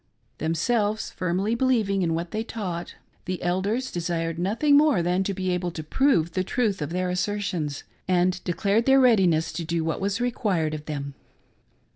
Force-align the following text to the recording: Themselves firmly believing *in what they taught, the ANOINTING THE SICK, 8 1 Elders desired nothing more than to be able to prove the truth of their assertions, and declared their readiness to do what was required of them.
Themselves 0.39 1.11
firmly 1.11 1.53
believing 1.53 2.01
*in 2.01 2.15
what 2.15 2.31
they 2.31 2.43
taught, 2.43 2.95
the 3.25 3.35
ANOINTING 3.35 3.35
THE 3.35 3.35
SICK, 3.35 3.45
8 3.45 3.45
1 3.45 3.49
Elders 3.53 3.91
desired 3.91 4.39
nothing 4.39 4.75
more 4.75 5.03
than 5.03 5.23
to 5.23 5.33
be 5.35 5.51
able 5.51 5.69
to 5.69 5.83
prove 5.83 6.31
the 6.31 6.43
truth 6.43 6.81
of 6.81 6.89
their 6.89 7.11
assertions, 7.11 7.83
and 8.07 8.43
declared 8.43 8.87
their 8.87 8.99
readiness 8.99 9.53
to 9.53 9.63
do 9.63 9.83
what 9.83 10.01
was 10.01 10.19
required 10.19 10.73
of 10.73 10.85
them. 10.85 11.13